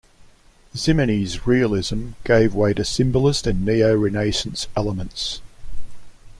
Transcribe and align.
Ximenes' 0.75 1.45
realism 1.45 2.13
gave 2.25 2.55
way 2.55 2.73
to 2.73 2.83
Symbolist 2.83 3.45
and 3.45 3.63
Neo-Renaissance 3.63 4.67
elements. 4.75 5.41